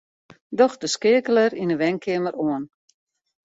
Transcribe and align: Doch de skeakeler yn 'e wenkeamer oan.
Doch 0.57 0.73
de 0.81 0.87
skeakeler 0.95 1.51
yn 1.61 1.71
'e 1.73 1.77
wenkeamer 1.81 2.35
oan. 2.45 2.63